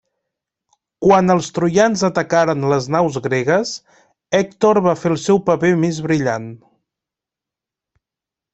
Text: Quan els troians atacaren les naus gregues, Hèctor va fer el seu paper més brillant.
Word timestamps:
Quan 1.07 1.33
els 1.33 1.49
troians 1.57 2.03
atacaren 2.07 2.65
les 2.71 2.87
naus 2.95 3.19
gregues, 3.27 3.75
Hèctor 4.39 4.81
va 4.89 4.97
fer 5.03 5.13
el 5.17 5.21
seu 5.27 5.43
paper 5.51 5.73
més 5.85 6.01
brillant. 6.09 6.49